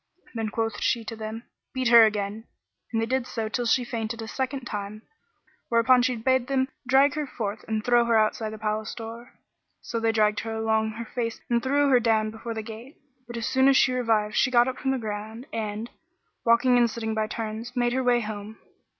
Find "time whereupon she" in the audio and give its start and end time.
4.65-6.15